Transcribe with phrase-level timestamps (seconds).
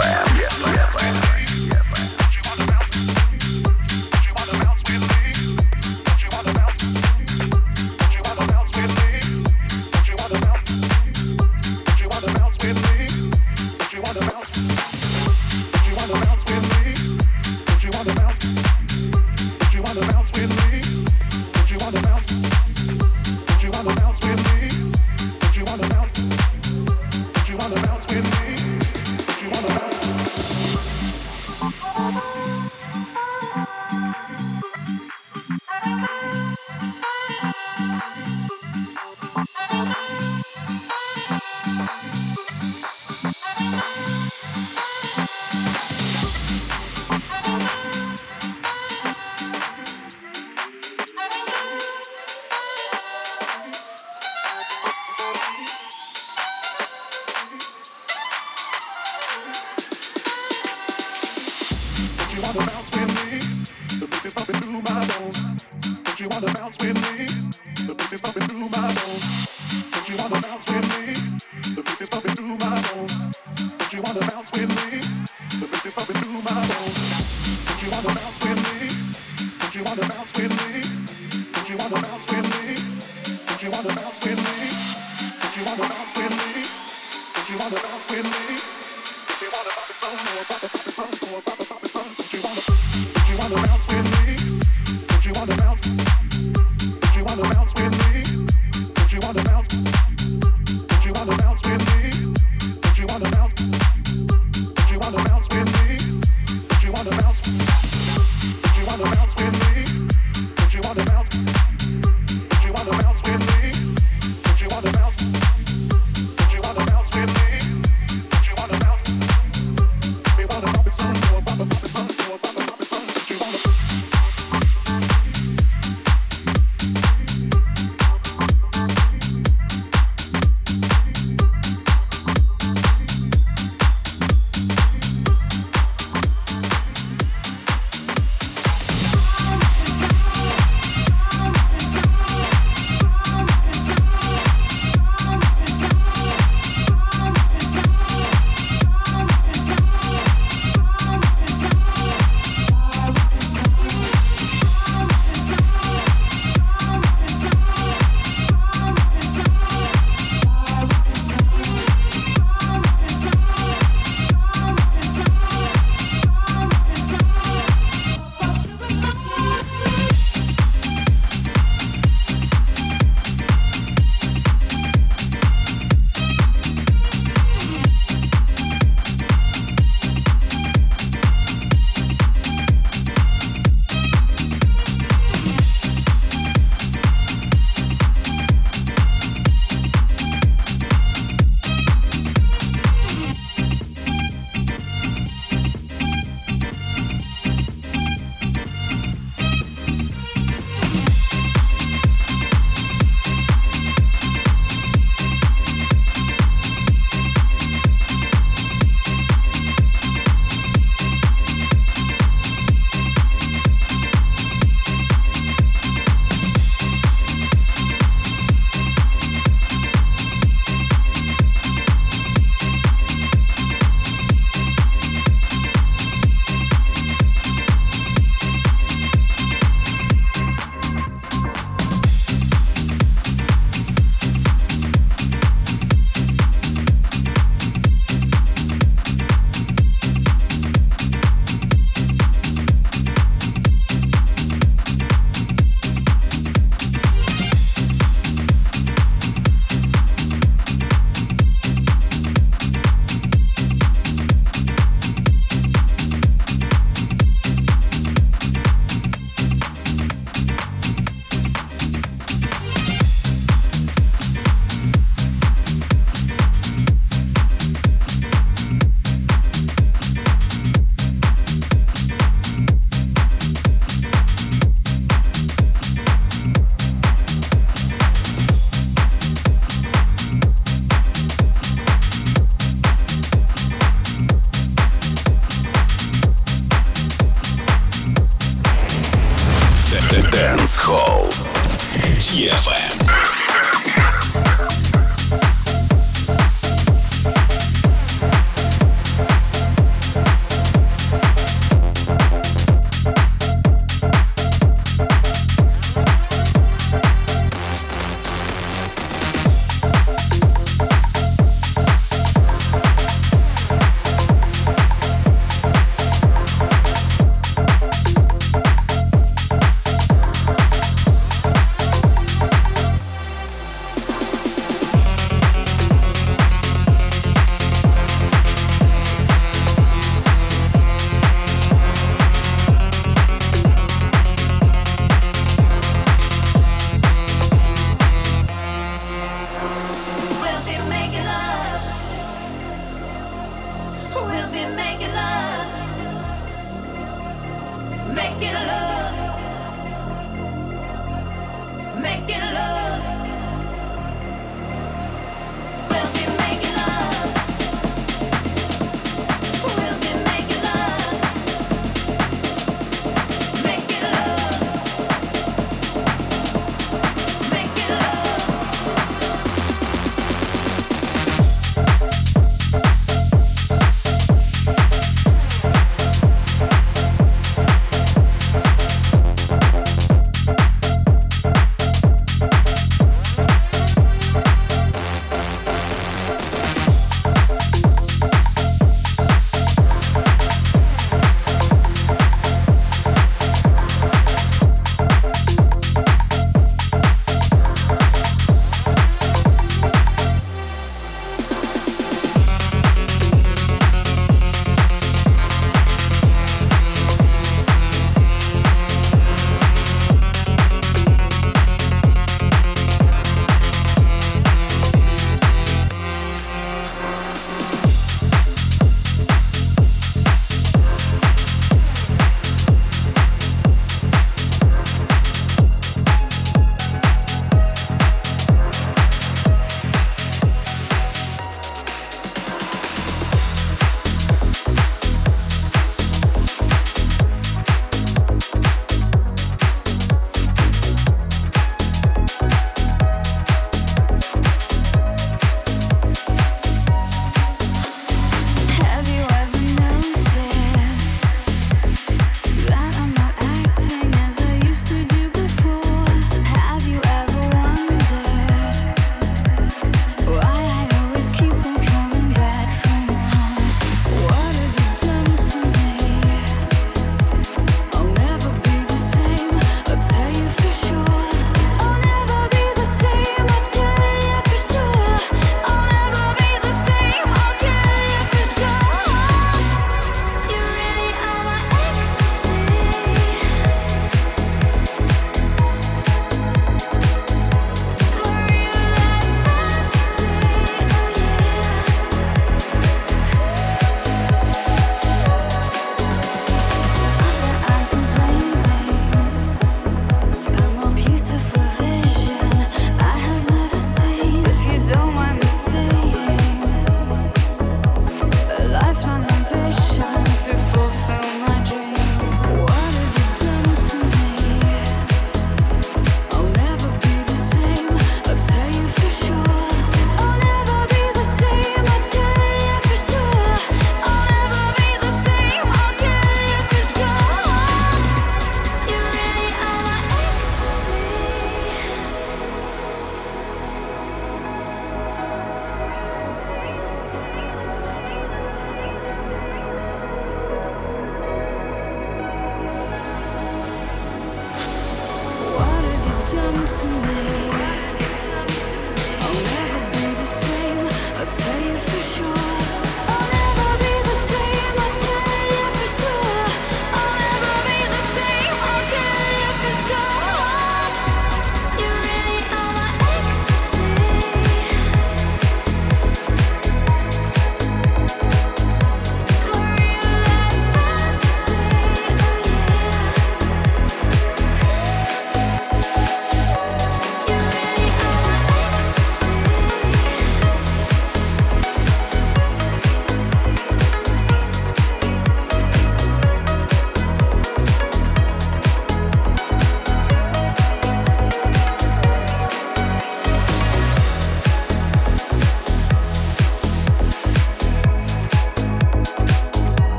[0.00, 0.29] Program.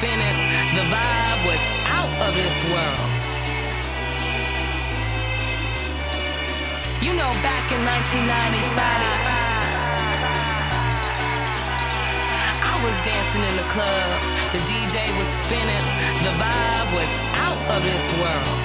[0.00, 0.38] spinning.
[0.72, 3.10] The vibe was out of this world.
[7.04, 8.80] You know, back in 1995.
[12.64, 14.08] I was dancing in the club,
[14.56, 15.84] the DJ was spinning,
[16.24, 18.60] the vibe was out of this world.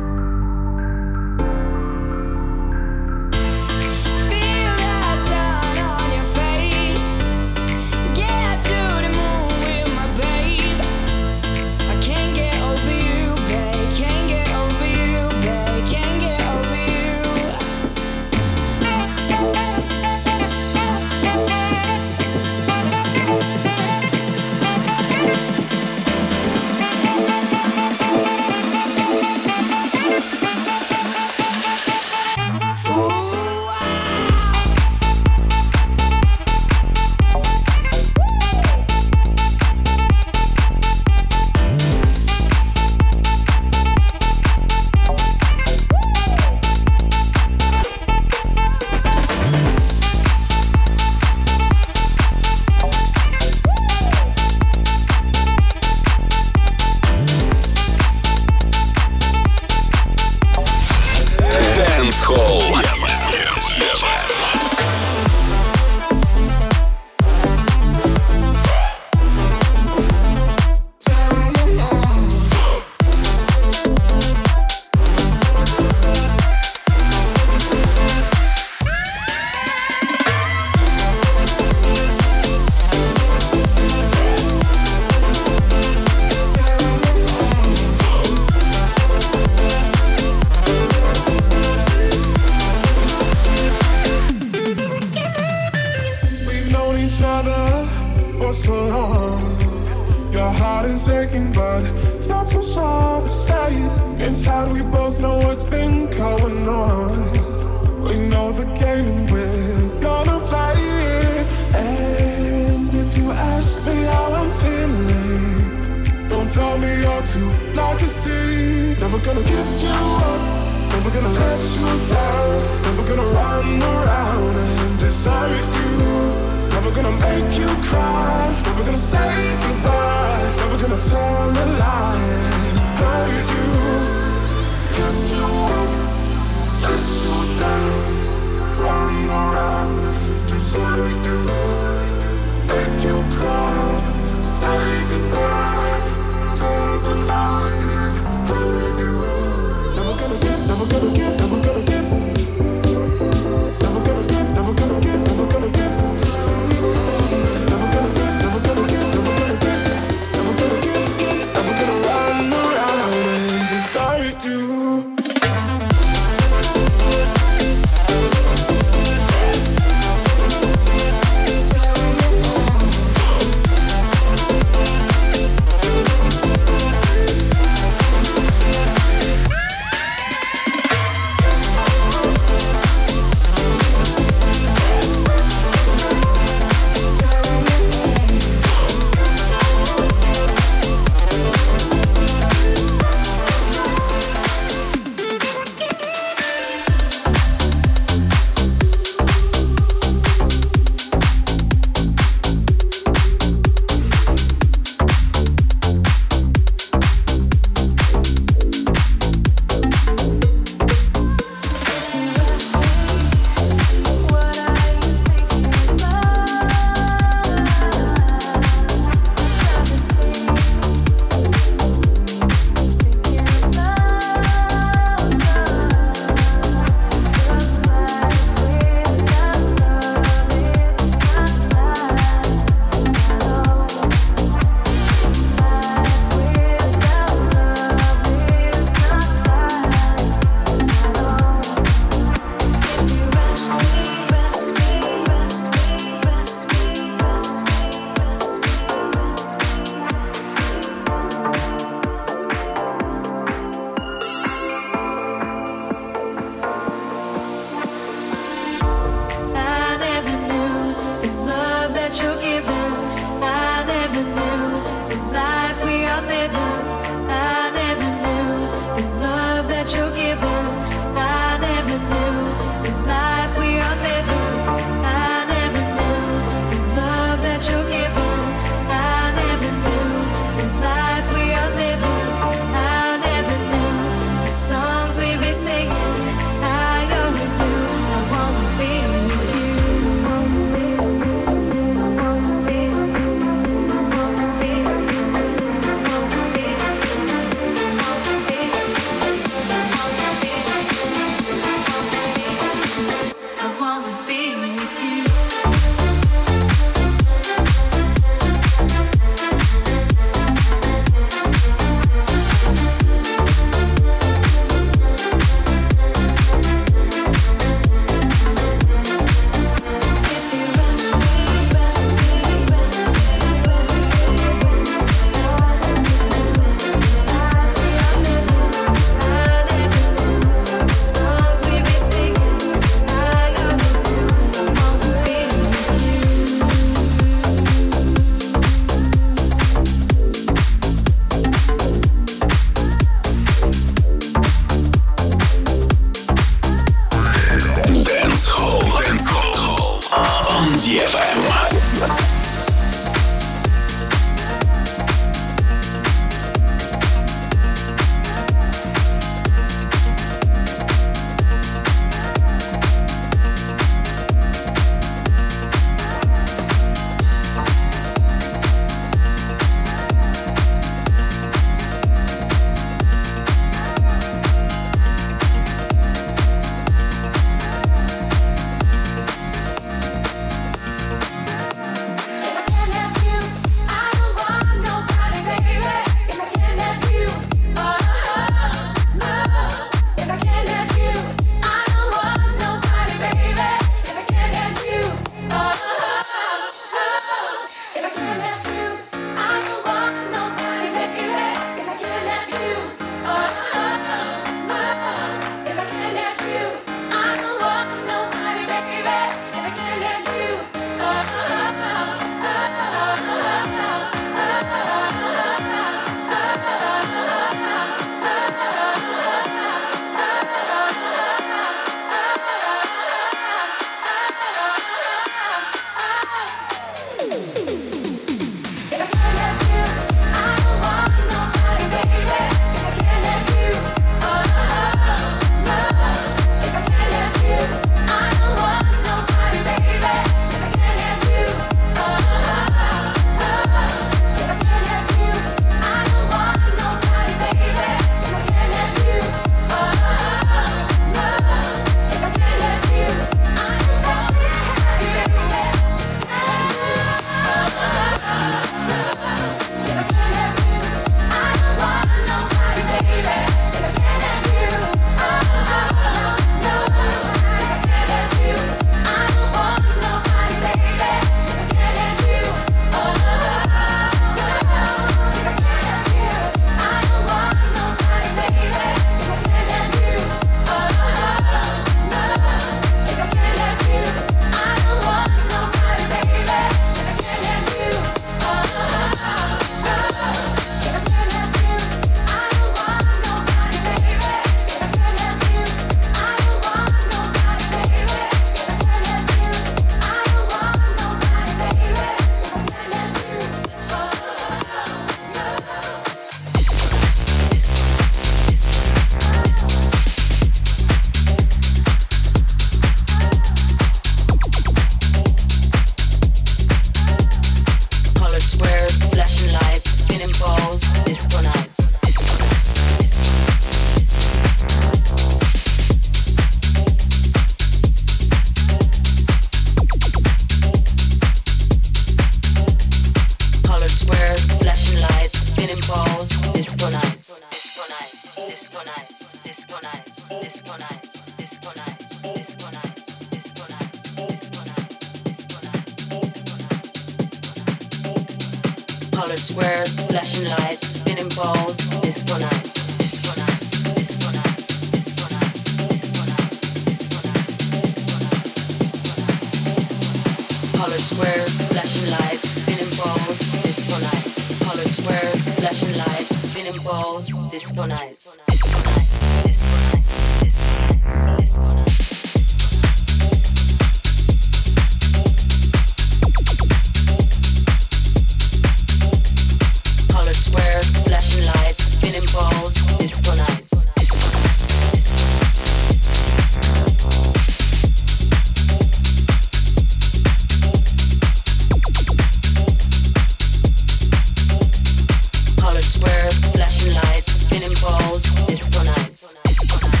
[596.01, 600.00] Nights, disco nights, disco nights, disco nights, disco nights.